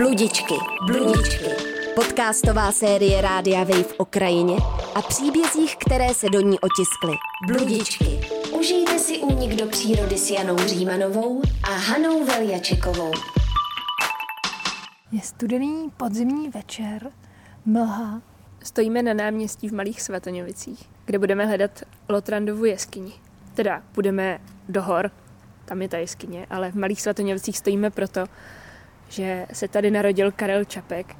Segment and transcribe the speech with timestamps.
[0.00, 0.54] Bludičky,
[0.86, 1.44] bludičky.
[1.94, 4.56] Podcastová série Rádia Wave o krajině
[4.94, 7.12] a příbězích, které se do ní otiskly.
[7.46, 8.20] Bludičky.
[8.52, 13.12] Užijte si únik do přírody s Janou Římanovou a Hanou Veljačekovou.
[15.12, 17.10] Je studený podzimní večer,
[17.64, 18.22] mlha.
[18.62, 23.12] Stojíme na náměstí v Malých Svatoňovicích, kde budeme hledat Lotrandovu jeskyni.
[23.54, 24.38] Teda budeme
[24.68, 25.10] do hor,
[25.64, 28.24] tam je ta jeskyně, ale v Malých Svatoňovicích stojíme proto,
[29.10, 31.16] že se tady narodil Karel Čapek,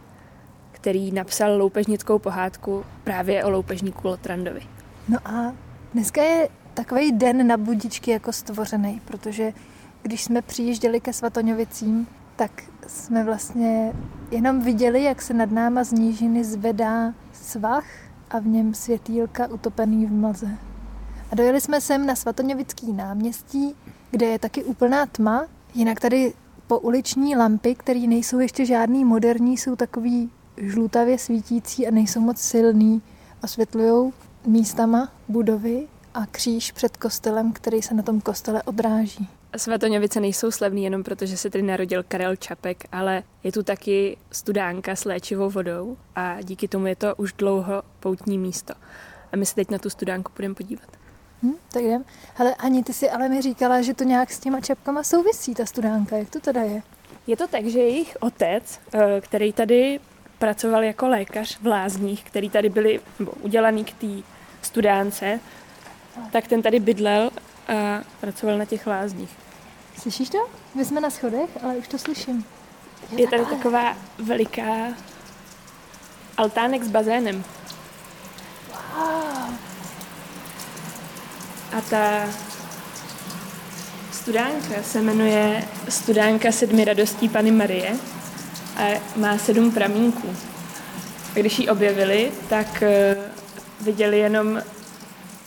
[0.73, 4.61] který napsal loupežnickou pohádku právě o loupežníku Lotrandovi.
[5.09, 5.53] No a
[5.95, 9.53] dneska je takový den na budičky jako stvořený, protože
[10.03, 12.07] když jsme přijížděli ke Svatoňovicím,
[12.37, 13.93] tak jsme vlastně
[14.31, 17.85] jenom viděli, jak se nad náma z nížiny zvedá svah
[18.31, 20.49] a v něm světýlka utopený v mlze.
[21.33, 23.75] A dojeli jsme sem na Svatoňovický náměstí,
[24.11, 26.33] kde je taky úplná tma, jinak tady
[26.71, 32.39] po uliční lampy, které nejsou ještě žádný moderní, jsou takový žlutavě svítící a nejsou moc
[32.39, 33.03] silný,
[33.45, 34.13] osvětlují
[34.47, 39.29] místama budovy a kříž před kostelem, který se na tom kostele odráží.
[39.57, 44.17] Svatoňovice nejsou slavný jenom proto, že se tady narodil Karel Čapek, ale je tu taky
[44.33, 48.75] studánka s léčivou vodou a díky tomu je to už dlouho poutní místo.
[49.33, 51.00] A my se teď na tu studánku budeme podívat.
[51.43, 52.05] Hm, tak jdem.
[52.35, 55.67] Hele, Ani, ty si ale mi říkala, že to nějak s těma čapkama souvisí, ta
[55.67, 56.17] studánka.
[56.17, 56.83] Jak to teda je?
[57.27, 60.01] Je to tak, že jejich otec, eh, který tady
[60.39, 64.23] pracoval jako lékař v lázních, který tady byli nebo udělaný k té
[64.63, 65.41] studánce,
[66.33, 67.31] tak ten tady bydlel
[67.69, 69.31] a pracoval na těch lázních.
[69.99, 70.39] Slyšíš to?
[70.75, 72.45] My jsme na schodech, ale už to slyším.
[73.17, 74.95] Je tady taková veliká
[76.37, 77.45] altánek s bazénem.
[78.97, 79.60] Wow.
[81.73, 82.29] A ta
[84.13, 87.97] studánka se jmenuje Studánka sedmi radostí Pany Marie
[88.77, 88.83] a
[89.17, 90.29] má sedm pramínků.
[91.31, 93.17] A když ji objevili, tak eh,
[93.81, 94.63] viděli jenom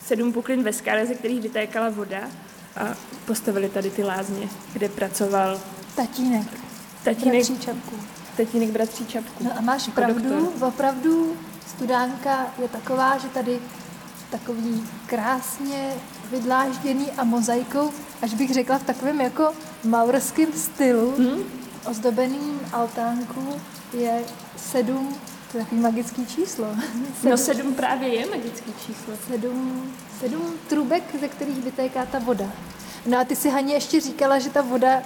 [0.06, 2.20] sedm puklin ve skále, ze kterých vytékala voda
[2.76, 2.82] a
[3.26, 5.60] postavili tady ty lázně, kde pracoval
[5.96, 6.48] Tatínek.
[7.04, 7.96] tatínek, Bratří čapku.
[8.38, 9.44] tatínek bratří Čapku.
[9.44, 10.68] No a máš Jako pravdu, doktor.
[10.68, 13.60] opravdu studánka je taková, že tady
[14.30, 15.94] takový krásně
[16.32, 17.92] vydlážděný a mozaikou,
[18.22, 19.52] až bych řekla v takovém jako
[19.84, 21.44] maurském stylu, Hm?
[21.86, 23.48] ozdobeným altánku
[23.94, 24.22] je
[24.58, 25.16] sedm,
[25.52, 26.68] to je takový magický číslo,
[27.30, 29.14] No sedm právě je magický číslo.
[29.32, 32.46] sedm, sedm trubek, ze kterých vytéká ta voda.
[33.06, 35.02] No a ty si Haně ještě říkala, že ta voda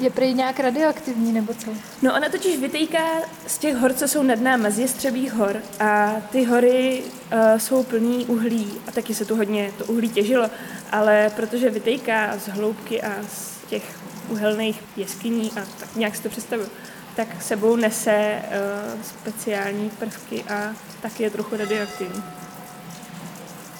[0.00, 1.70] je prý nějak radioaktivní, nebo co?
[2.02, 3.04] No ona totiž vytýká
[3.46, 7.82] z těch hor, co jsou nad náma, z Jestřebých hor a ty hory uh, jsou
[7.82, 10.50] plný uhlí a taky se tu hodně to uhlí těžilo,
[10.92, 13.98] ale protože vytýká z hloubky a z těch
[14.28, 16.68] uhelných jeskyní a tak nějak si to představuju,
[17.16, 20.72] tak sebou nese uh, speciální prvky a
[21.02, 22.22] taky je trochu radioaktivní.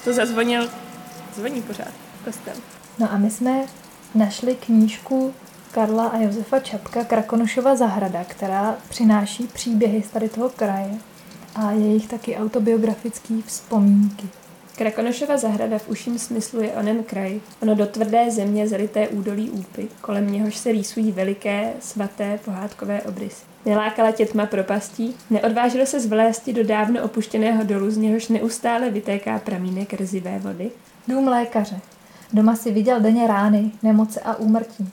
[0.03, 0.69] To zazvonil,
[1.35, 1.91] zvoní pořád
[2.25, 2.53] kostel.
[2.99, 3.65] No a my jsme
[4.15, 5.33] našli knížku
[5.73, 10.91] Karla a Josefa Čapka Krakonošova zahrada, která přináší příběhy z tady toho kraje
[11.55, 14.27] a jejich taky autobiografické vzpomínky.
[14.77, 19.87] Krakonošova zahrada v užším smyslu je onen kraj, ono do tvrdé země zalité údolí úpy,
[20.01, 23.45] kolem něhož se rýsují veliké, svaté, pohádkové obrysy.
[23.65, 29.39] Nelákala tě tma propastí, neodvážilo se zvlésti do dávno opuštěného dolu, z něhož neustále vytéká
[29.39, 30.71] pramínek rzivé vody.
[31.07, 31.79] Dům lékaře.
[32.33, 34.91] Doma si viděl denně rány, nemoce a úmrtí.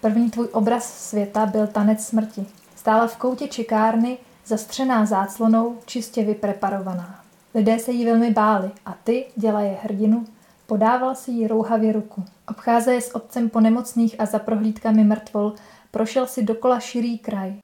[0.00, 2.46] První tvůj obraz světa byl tanec smrti.
[2.76, 7.20] Stála v koutě čekárny, zastřená záclonou, čistě vypreparovaná.
[7.54, 10.26] Lidé se jí velmi báli a ty, dělaje hrdinu,
[10.66, 12.24] podával si jí rouhavě ruku.
[12.48, 15.54] Obcházeje s otcem po nemocných a za prohlídkami mrtvol,
[15.90, 17.54] prošel si dokola širý kraj.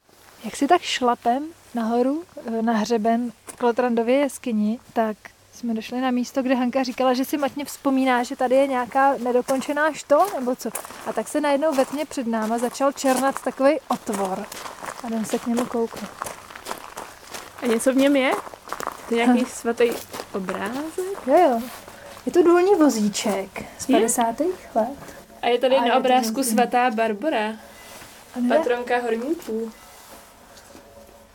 [0.45, 5.17] Jak si tak šlapem nahoru, eh, na hřeben k Lotrandově jeskyni, tak
[5.57, 9.15] jsme došli na místo, kde Hanka říkala, že si matně vzpomíná, že tady je nějaká
[9.19, 10.71] nedokončená štol, nebo co.
[11.07, 14.47] A tak se najednou ve tmě před náma začal černat takový otvor.
[15.05, 16.11] A jdem se k němu kouknout.
[17.63, 18.31] A něco v něm je?
[19.09, 19.91] To je nějaký svatý
[20.35, 21.27] obrázek?
[21.27, 21.61] Jo, jo.
[22.27, 23.97] Je to důlní vozíček z Je?
[23.97, 24.41] 50.
[24.75, 24.89] let.
[25.43, 27.47] A je tady A je na to obrázku svatá Barbara,
[28.37, 28.57] A ne?
[28.59, 29.73] patronka horníků.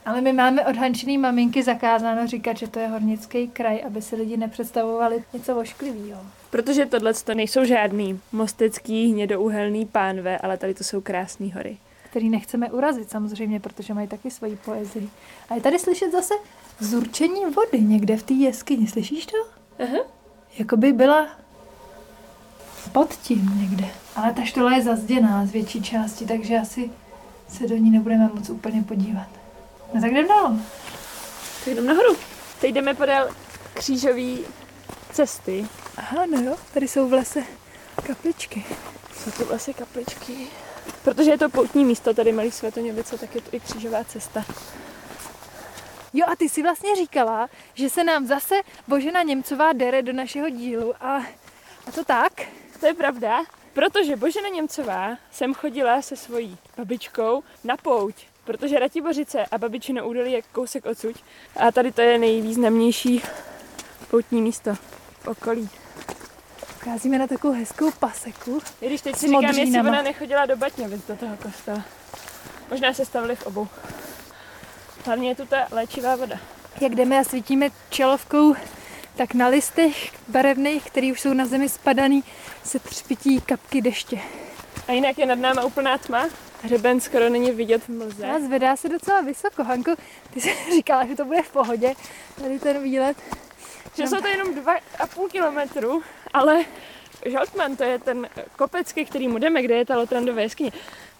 [0.05, 4.15] Ale my máme od Hančiný maminky zakázáno říkat, že to je hornický kraj, aby si
[4.15, 6.21] lidi nepředstavovali něco ošklivého.
[6.49, 11.77] Protože tohle to nejsou žádný mostecký hnědouhelný pánve, ale tady to jsou krásné hory.
[12.11, 15.09] který nechceme urazit samozřejmě, protože mají taky svoji poezii.
[15.49, 16.33] A je tady slyšet zase
[16.79, 18.87] zurčení vody někde v té jeskyni.
[18.87, 19.37] Slyšíš to?
[19.83, 19.97] Aha.
[20.57, 21.27] Jako by byla
[22.91, 23.85] pod tím někde.
[24.15, 26.91] Ale ta štola je zazděná z větší části, takže asi
[27.47, 29.40] se do ní nebudeme moc úplně podívat.
[29.93, 30.55] No tak jdem dál.
[31.65, 32.17] Tak jdeme nahoru.
[32.61, 33.29] Teď jdeme podél
[33.73, 34.37] křížové
[35.11, 35.67] cesty.
[35.97, 37.43] Aha, no jo, tady jsou v lese
[38.07, 38.65] kapličky.
[39.17, 40.47] Jsou tu vlastně kapličky.
[41.03, 44.45] Protože je to poutní místo, tady Malý Svetoněvice, tak je to i křížová cesta.
[46.13, 48.55] Jo a ty si vlastně říkala, že se nám zase
[48.87, 51.17] Božena Němcová dere do našeho dílu a,
[51.87, 52.33] a to tak?
[52.79, 53.43] To je pravda,
[53.73, 60.31] protože Božena Němcová sem chodila se svojí babičkou na pouť, protože Ratibořice a babičino údolí
[60.31, 61.15] je kousek odsud
[61.55, 63.21] a tady to je nejvýznamnější
[64.09, 64.75] poutní místo
[65.19, 65.69] v okolí.
[66.81, 68.59] Vcházíme na takovou hezkou paseku.
[68.81, 69.89] I když teď si říkám, jestli modřínama.
[69.89, 71.83] ona nechodila do Batňovic do toho kostela.
[72.69, 73.67] Možná se stavili v obou.
[75.05, 76.39] Hlavně je tu ta léčivá voda.
[76.81, 78.55] Jak jdeme a svítíme čelovkou,
[79.15, 82.23] tak na listech barevných, které už jsou na zemi spadaný,
[82.63, 84.19] se třpití kapky deště.
[84.87, 86.29] A jinak je nad náma úplná tma.
[86.63, 88.25] Hřeben skoro není vidět v mlze.
[88.27, 89.63] A zvedá se docela vysoko.
[89.63, 89.91] Hanko,
[90.33, 91.93] ty jsi říkala, že to bude v pohodě,
[92.41, 93.17] tady ten výlet.
[93.95, 96.03] Že jsou to jenom dva a půl kilometru,
[96.33, 96.65] ale
[97.25, 98.27] Žaltman, to je ten
[98.57, 100.71] kopec, ke kterýmu jdeme, kde je ta Lotrandová jeskyně,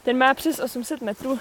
[0.04, 1.40] ten má přes 800 metrů,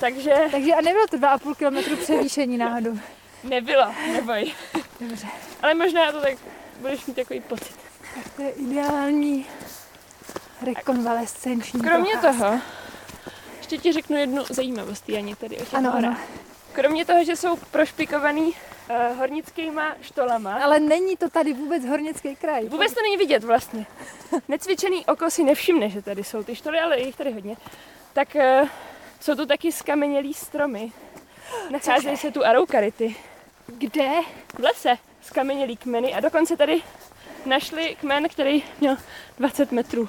[0.00, 2.98] takže Takže a nebylo to 2,5 kilometru převýšení náhodou.
[3.44, 4.52] nebylo, neboj.
[5.00, 5.26] Dobře.
[5.62, 6.34] Ale možná to tak
[6.80, 7.76] budeš mít takový pocit.
[8.14, 9.46] Tak to je ideální
[10.62, 12.44] rekonvalescenční Kromě procházka.
[12.48, 12.60] toho,
[13.66, 16.04] ještě ti řeknu jednu zajímavost, Janě, tady o těch Ano, horách.
[16.04, 16.16] ano.
[16.72, 22.68] Kromě toho, že jsou prošpikovaný uh, hornickýma štolama, Ale není to tady vůbec hornický kraj.
[22.68, 23.86] Vůbec to není vidět vlastně.
[24.48, 27.56] Necvičený oko si nevšimne, že tady jsou ty štoly, ale je jich tady hodně.
[28.12, 28.68] Tak uh,
[29.20, 30.92] jsou tu taky skamenělý stromy.
[31.70, 33.16] Nacházejí se tu aroukarity.
[33.66, 34.10] Kde?
[34.58, 36.82] V lese skamenělý kmeny a dokonce tady
[37.46, 38.96] našli kmen, který měl
[39.38, 40.08] 20 metrů.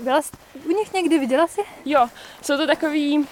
[0.00, 0.30] Byla jsi
[0.64, 1.60] u nich někdy, viděla jsi?
[1.84, 2.08] Jo,
[2.42, 3.28] jsou to takový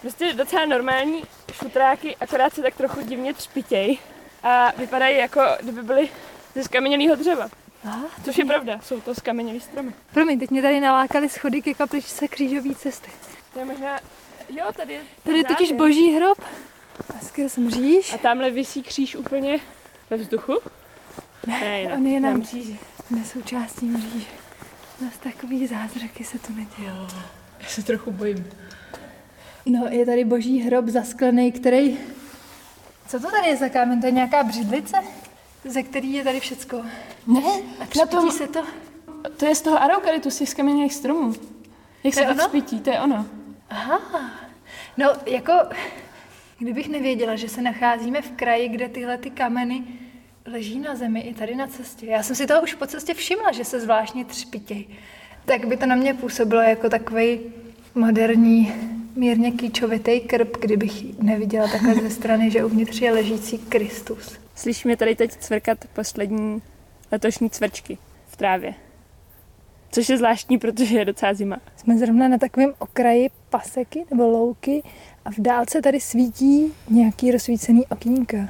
[0.00, 1.22] prostě docela normální
[1.52, 3.98] šutráky, akorát se tak trochu divně třpitěj.
[4.42, 6.08] A vypadají jako, kdyby byly
[6.54, 7.48] ze skamenělého dřeva.
[7.84, 9.94] Aha, Což je pravda, jsou to skamenělý stromy.
[10.12, 13.10] Promiň, teď mě tady nalákali schody ke kapličce křížové cesty.
[13.52, 14.00] To je možná...
[14.48, 15.00] Jo, tady je...
[15.24, 16.38] Tady je totiž boží hrob.
[17.18, 18.12] A skvěl jsem říš.
[18.14, 19.60] A tamhle visí kříž úplně
[20.10, 20.58] ve vzduchu?
[21.46, 22.78] Ne, jinak, on je na na mříži.
[23.10, 24.26] Nesoučástí mříže.
[25.00, 26.88] Zas takový zázraky se tu nedějí.
[27.60, 28.46] Já se trochu bojím.
[29.66, 31.98] No, je tady boží hrob zasklený, který...
[33.08, 34.00] Co to tady je za kámen?
[34.00, 34.96] To je nějaká břidlice?
[35.64, 36.82] Ze který je tady všecko.
[37.26, 37.42] Ne,
[37.80, 38.64] A třpití se to?
[39.36, 41.34] To je z toho aroukaritu, z těch skameněných stromů.
[42.04, 43.26] Jak To se to třpití, to je ono.
[43.70, 44.30] Aha.
[44.96, 45.52] No, jako,
[46.58, 49.84] kdybych nevěděla, že se nacházíme v kraji, kde tyhle ty kameny
[50.46, 52.06] leží na zemi i tady na cestě.
[52.06, 54.86] Já jsem si toho už po cestě všimla, že se zvláštně třpitěj.
[55.44, 57.40] Tak by to na mě působilo jako takový
[57.94, 58.72] moderní,
[59.16, 64.38] mírně kýčovitý krb, kdybych neviděla takhle ze strany, že uvnitř je ležící Kristus.
[64.54, 66.62] Slyšíme tady teď cvrkat poslední
[67.12, 68.74] letošní cvrčky v trávě.
[69.92, 71.60] Což je zvláštní, protože je docela zima.
[71.76, 74.82] Jsme zrovna na takovém okraji paseky nebo louky
[75.24, 78.48] a v dálce tady svítí nějaký rozsvícený okýnka.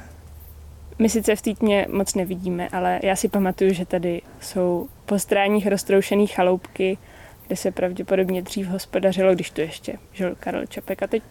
[0.99, 5.19] My sice v té tmě moc nevidíme, ale já si pamatuju, že tady jsou po
[5.19, 6.97] stráních roztroušený chaloupky,
[7.47, 11.03] kde se pravděpodobně dřív hospodařilo, když tu ještě žil Karel Čapek.
[11.03, 11.23] A teď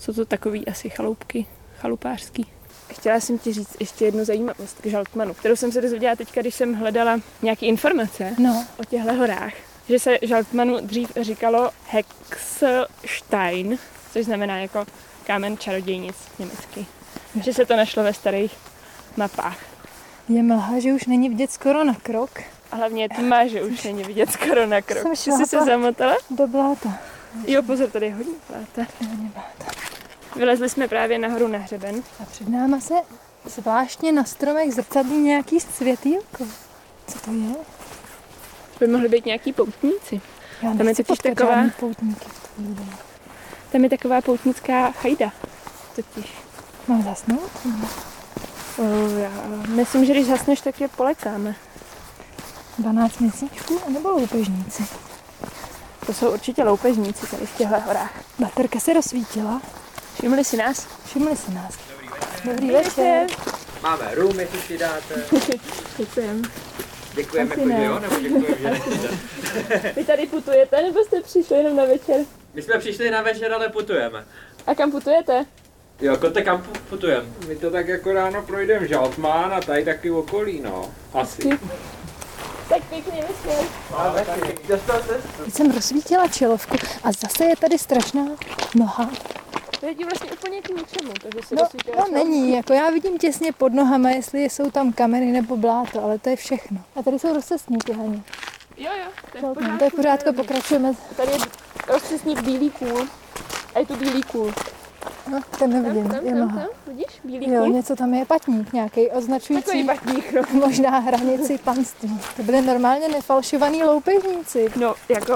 [0.00, 2.46] jsou to takový asi chaloupky, chalupářský.
[2.88, 6.54] Chtěla jsem ti říct ještě jednu zajímavost k Žaltmanu, kterou jsem se dozvěděla teďka, když
[6.54, 9.54] jsem hledala nějaké informace No, o těchto horách.
[9.88, 13.78] Že se Žaltmanu dřív říkalo Hexstein,
[14.12, 14.86] což znamená jako
[15.26, 16.86] kámen čarodějnic německy.
[17.42, 18.52] Že se to našlo ve starých
[19.16, 19.58] mapách.
[20.28, 22.30] je mlha, že už není vidět skoro na krok.
[22.72, 25.16] A hlavně je tma, že už není vidět skoro na krok.
[25.16, 26.16] Jsem jsi se zamotala?
[26.30, 26.98] Do bláta.
[27.46, 28.90] Jo, pozor, tady je hodně pláta.
[29.00, 29.64] Hodně bláta.
[30.36, 32.02] Vylezli jsme právě nahoru na hřeben.
[32.22, 32.94] A před náma se
[33.44, 36.44] zvláštně na stromech zrcadlí nějaký světýlko.
[37.06, 37.54] Co to je?
[38.80, 40.20] By mohli být nějaký poutníci.
[40.62, 42.26] Já Tam je totiž taková- poutníky.
[43.72, 45.32] Tam je taková poutnická chajda.
[45.96, 46.32] Totiž.
[46.88, 47.50] Mám zasnout?
[48.78, 49.30] Oh, já
[49.68, 51.54] myslím, že když zasneš, tak je polekáme.
[52.78, 54.82] 12 měsíčků nebo loupežníci?
[56.06, 58.12] To jsou určitě loupežníci tady v těchto horách.
[58.38, 59.62] Baterka se rozsvítila.
[60.14, 60.86] Všimli si nás?
[61.06, 61.74] Všimli si nás.
[62.44, 63.26] Dobrý večer.
[63.82, 65.14] Máme rum, jestli si dáte.
[65.98, 66.48] Děkujeme.
[67.14, 67.84] Děkujeme, Asi jako, že ne.
[67.84, 69.92] jo, nebo děkujeme, že.
[69.96, 72.20] Vy tady putujete, nebo jste přišli jenom na večer?
[72.54, 74.24] My jsme přišli na večer, ale putujeme.
[74.66, 75.44] A kam putujete?
[76.04, 77.26] Jo, kote kam pu- putujeme?
[77.48, 80.90] My to tak jako ráno projdeme Žaltmán a tady taky okolí, no.
[81.14, 81.48] Asi.
[82.68, 83.64] Tak pěkně večer.
[85.44, 88.22] Teď jsem rozsvítila čelovku a zase je tady strašná
[88.74, 89.10] mlha.
[89.80, 91.62] To je ti vlastně úplně k ničemu, takže se No,
[91.96, 96.18] no není, jako já vidím těsně pod nohama, jestli jsou tam kameny nebo bláto, ale
[96.18, 96.78] to je všechno.
[96.96, 98.22] A tady jsou rozcestníky, Hani.
[98.76, 99.78] Jo, jo, to je v pořádku.
[99.78, 100.92] to je v pořádku, pokračujeme.
[101.16, 101.38] Tady je
[101.88, 103.08] rozcestník bílý kůl.
[103.74, 104.52] A je tu bílý kůl.
[105.32, 106.60] No, ten Tam, nevidím, tam, je tam, noha.
[106.60, 107.06] tam, vidíš?
[107.24, 107.72] Bílý Jo, kůl.
[107.72, 110.42] něco tam je patník nějaký Takový označující batník, no.
[110.52, 112.20] možná hranici panství.
[112.36, 114.68] To byly normálně nefalšovaný loupežníci.
[114.76, 115.32] No, jako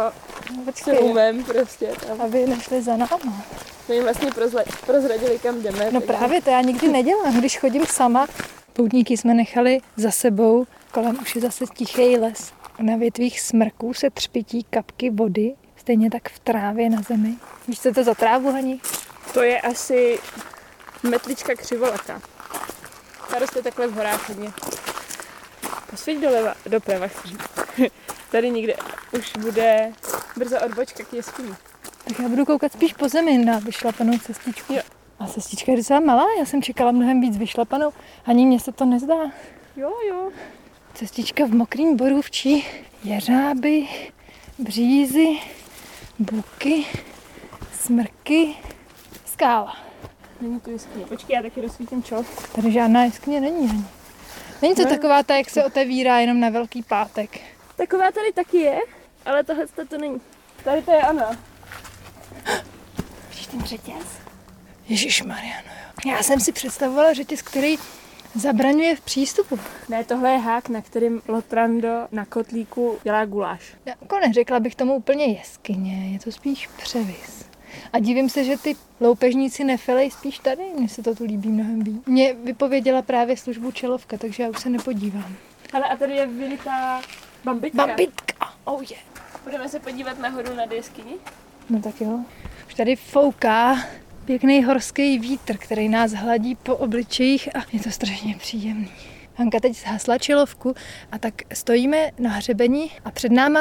[0.57, 2.21] No, s Počkej, rumem prostě tam.
[2.21, 3.43] aby nešli za náma.
[3.89, 5.85] My jim vlastně prozle, prozradili, kam jdeme.
[5.93, 8.27] No takže- právě, to já nikdy nedělám, když chodím sama.
[8.73, 12.53] Poutníky jsme nechali za sebou, kolem už je zase tichý les.
[12.81, 17.35] Na větvích smrků se třpití kapky vody, stejně tak v trávě na zemi.
[17.69, 18.81] Víš, co to za trávu, Hani?
[19.33, 20.19] To je asi
[21.03, 22.21] metlička křivolaka.
[23.31, 24.53] Ta roste takhle v horách hodně.
[25.91, 27.07] Posvěť doleva, doprava.
[28.31, 28.75] Tady někde
[29.13, 29.93] už bude
[30.37, 31.55] brzo odbočka k jeskyni.
[32.05, 34.73] Tak já budu koukat spíš po zemi na vyšlapanou cestičku.
[34.73, 34.83] Jo.
[35.19, 37.93] A cestička je docela malá, já jsem čekala mnohem víc vyšlapanou.
[38.27, 39.33] Ani mně se to nezdá.
[39.77, 40.31] Jo, jo.
[40.95, 42.67] Cestička v mokrým borůvčí,
[43.05, 43.89] jeřáby,
[44.59, 45.39] břízy,
[46.19, 46.87] buky,
[47.81, 48.55] smrky,
[49.39, 49.77] skála.
[50.41, 51.07] Není tu jeskyně.
[51.07, 52.25] Počkej, já taky rozsvítím čel.
[52.55, 53.85] Tady žádná jeskyně není ani.
[54.63, 54.91] Není to Ne.
[54.91, 57.41] taková ta, jak se otevírá jenom na velký pátek.
[57.77, 58.79] Taková tady taky je,
[59.25, 60.21] ale tohle to není.
[60.65, 61.31] Tady to je Anna.
[63.29, 64.05] Vidíš ten řetěz?
[64.89, 65.69] Ježíš Mariano,
[66.05, 66.13] jo.
[66.13, 67.77] Já jsem si představovala řetěz, který
[68.35, 69.59] zabraňuje v přístupu.
[69.89, 73.63] Ne, tohle je hák, na kterým Lotrando na kotlíku dělá guláš.
[73.87, 77.48] Já jako neřekla bych tomu úplně jeskyně, je to spíš převis.
[77.93, 81.83] A divím se, že ty loupežníci nefelej spíš tady, mně se to tu líbí mnohem
[81.83, 82.07] víc.
[82.07, 85.37] Mě vypověděla právě službu čelovka, takže já už se nepodívám.
[85.73, 87.03] Ale a tady je vylitá
[87.45, 87.87] bambička.
[87.87, 88.97] Bambitka, oh je.
[89.45, 91.13] Budeme se podívat nahoru na jeskyni.
[91.71, 92.21] No tak jo.
[92.67, 93.77] Už tady fouká
[94.25, 98.91] pěkný horský vítr, který nás hladí po obličejích a je to strašně příjemný.
[99.39, 100.75] Hanka teď zhasla čilovku
[101.13, 103.61] a tak stojíme na hřebení a před náma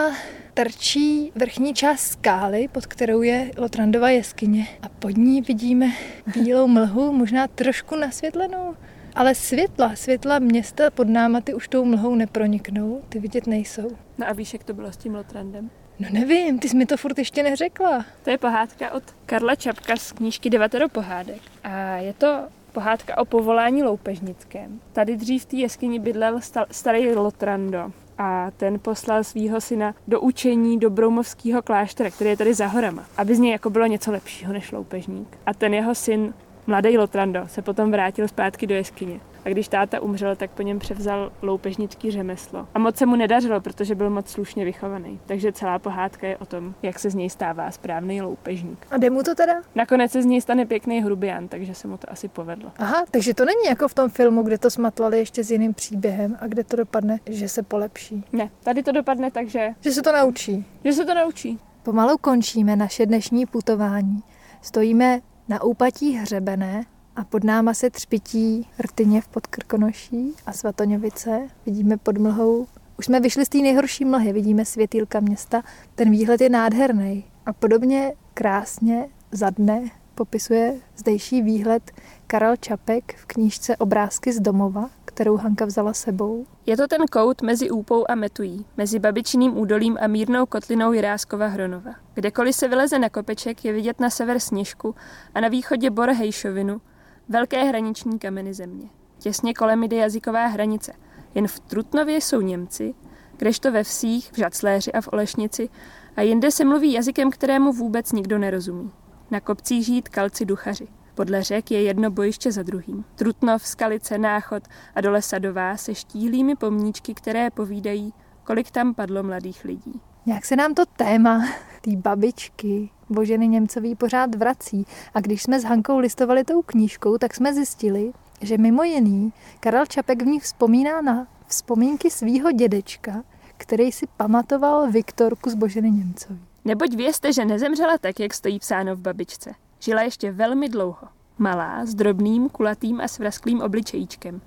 [0.53, 5.91] trčí vrchní část skály, pod kterou je Lotrandova jeskyně a pod ní vidíme
[6.33, 8.75] bílou mlhu, možná trošku nasvětlenou,
[9.15, 13.97] ale světla, světla města pod náma ty už tou mlhou neproniknou, ty vidět nejsou.
[14.17, 15.69] No a víš, jak to bylo s tím Lotrandem?
[15.99, 18.05] No nevím, ty jsi mi to furt ještě neřekla.
[18.23, 21.41] To je pohádka od Karla Čapka z knížky Devatero pohádek.
[21.63, 24.79] A je to pohádka o povolání loupežnickém.
[24.93, 30.21] Tady dřív v té jeskyni bydlel sta- starý Lotrando a ten poslal svého syna do
[30.21, 34.11] učení do Broumovského kláštera, který je tady za horama, aby z něj jako bylo něco
[34.11, 35.37] lepšího než loupežník.
[35.45, 36.33] A ten jeho syn,
[36.67, 39.19] mladý Lotrando, se potom vrátil zpátky do jeskyně.
[39.47, 42.67] A když táta umřel, tak po něm převzal loupežnický řemeslo.
[42.73, 45.19] A moc se mu nedařilo, protože byl moc slušně vychovaný.
[45.25, 48.87] Takže celá pohádka je o tom, jak se z něj stává správný loupežník.
[48.91, 49.53] A jde mu to teda?
[49.75, 52.71] Nakonec se z něj stane pěkný hrubián, takže se mu to asi povedlo.
[52.77, 56.37] Aha, takže to není jako v tom filmu, kde to smatlali ještě s jiným příběhem
[56.41, 58.23] a kde to dopadne, že se polepší.
[58.31, 60.65] Ne, tady to dopadne tak, že, Že se to naučí.
[60.85, 61.59] že se to naučí.
[61.83, 64.19] Pomalu končíme naše dnešní putování.
[64.61, 66.83] Stojíme na úpatí hřebené
[67.17, 71.47] a pod náma se třpití Rtyněv pod Krkonoší a Svatoňovice.
[71.65, 72.67] Vidíme pod mlhou.
[72.99, 75.63] Už jsme vyšli z té nejhorší mlhy, vidíme světýlka města.
[75.95, 77.25] Ten výhled je nádherný.
[77.45, 79.81] A podobně krásně za dne
[80.15, 81.91] popisuje zdejší výhled
[82.27, 86.45] Karel Čapek v knížce Obrázky z domova, kterou Hanka vzala sebou.
[86.65, 91.47] Je to ten kout mezi Úpou a Metují, mezi Babičným údolím a mírnou kotlinou Jiráskova
[91.47, 91.91] Hronova.
[92.13, 94.95] Kdekoliv se vyleze na kopeček, je vidět na sever Sněžku
[95.35, 96.81] a na východě Bor Hejšovinu,
[97.29, 98.89] velké hraniční kameny země.
[99.19, 100.93] Těsně kolem jde jazyková hranice.
[101.35, 102.93] Jen v Trutnově jsou Němci,
[103.37, 105.69] kdežto ve vsích, v Žacléři a v Olešnici
[106.15, 108.91] a jinde se mluví jazykem, kterému vůbec nikdo nerozumí.
[109.31, 110.87] Na kopcích žijí tkalci duchaři.
[111.15, 113.05] Podle řek je jedno bojiště za druhým.
[113.15, 114.63] Trutnov, Skalice, Náchod
[114.95, 120.01] a dole Sadová se štíhlými pomníčky, které povídají, kolik tam padlo mladých lidí.
[120.27, 121.45] Jak se nám to téma
[121.81, 124.85] té babičky Boženy Němcový pořád vrací.
[125.13, 129.85] A když jsme s Hankou listovali tou knížkou, tak jsme zjistili, že mimo jiný Karel
[129.85, 133.23] Čapek v ní vzpomíná na vzpomínky svýho dědečka,
[133.57, 136.39] který si pamatoval Viktorku z Boženy Němcový.
[136.65, 139.53] Neboť vězte, že nezemřela tak, jak stojí psáno v babičce.
[139.79, 141.07] Žila ještě velmi dlouho.
[141.37, 144.41] Malá, s drobným, kulatým a svrazklým obličejíčkem.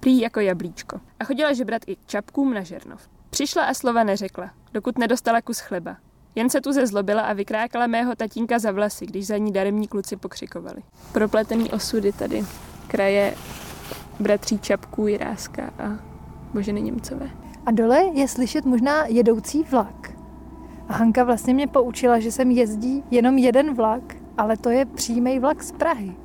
[0.00, 1.00] Prý jako jablíčko.
[1.20, 3.08] A chodila žebrat i čapkům na žernov.
[3.30, 5.96] Přišla a slova neřekla, dokud nedostala kus chleba.
[6.34, 10.16] Jen se tu zezlobila a vykrákala mého tatínka za vlasy, když za ní daremní kluci
[10.16, 10.82] pokřikovali.
[11.12, 12.44] Propletený osudy tady.
[12.86, 13.34] Kraje
[14.20, 15.98] bratří Čapků, Jiráska a
[16.54, 17.30] Boženy Němcové.
[17.66, 20.12] A dole je slyšet možná jedoucí vlak.
[20.88, 25.38] A Hanka vlastně mě poučila, že sem jezdí jenom jeden vlak ale to je přímý
[25.38, 26.16] vlak z Prahy.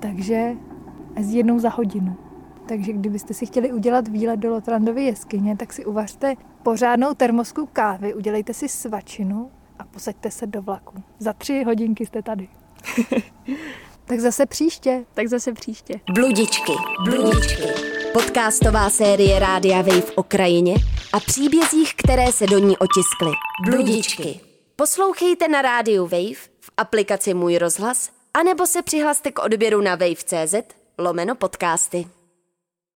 [0.00, 0.52] Takže
[1.16, 2.16] jezdí jednou za hodinu.
[2.70, 8.14] Takže kdybyste si chtěli udělat výlet do Lotrandovy jeskyně, tak si uvařte pořádnou termosku kávy,
[8.14, 11.02] udělejte si svačinu a posaďte se do vlaku.
[11.18, 12.48] Za tři hodinky jste tady.
[14.04, 15.04] tak zase příště.
[15.14, 16.00] Tak zase příště.
[16.14, 16.72] Bludičky,
[17.04, 17.62] bludičky.
[18.12, 20.74] Podcastová série Rádia Wave o krajině
[21.12, 23.32] a příbězích, které se do ní otiskly.
[23.70, 24.40] Bludičky.
[24.76, 30.54] Poslouchejte na rádiu Wave, v aplikaci Můj rozhlas, anebo se přihlaste k odběru na wave.cz
[30.98, 32.06] lomeno podcasty.